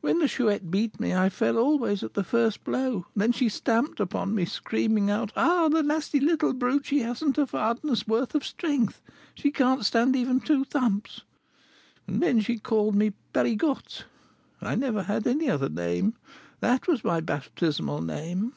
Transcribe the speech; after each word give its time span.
When 0.00 0.18
the 0.18 0.28
Chouette 0.28 0.70
beat 0.70 0.98
me 0.98 1.12
I 1.14 1.28
fell 1.28 1.58
always 1.58 2.02
at 2.02 2.14
the 2.14 2.24
first 2.24 2.64
blow; 2.64 3.04
then 3.14 3.32
she 3.32 3.50
stamped 3.50 4.00
upon 4.00 4.34
me, 4.34 4.46
screaming 4.46 5.10
out, 5.10 5.30
'Ah, 5.36 5.68
the 5.68 5.82
nasty 5.82 6.20
little 6.20 6.54
brute! 6.54 6.86
she 6.86 7.00
hasn't 7.00 7.36
a 7.36 7.46
farden's 7.46 8.08
worth 8.08 8.34
of 8.34 8.46
strength, 8.46 9.02
she 9.34 9.50
can't 9.50 9.84
stand 9.84 10.16
even 10.16 10.40
two 10.40 10.64
thumps!' 10.64 11.20
And 12.06 12.22
then 12.22 12.40
she 12.40 12.56
called 12.58 12.94
me 12.94 13.10
Pegriotte 13.34 13.44
(little 13.58 13.74
thief). 13.74 14.04
I 14.62 14.74
never 14.74 15.02
had 15.02 15.26
any 15.26 15.50
other 15.50 15.68
name, 15.68 16.14
that 16.60 16.86
was 16.86 17.04
my 17.04 17.20
baptismal 17.20 18.00
name." 18.00 18.54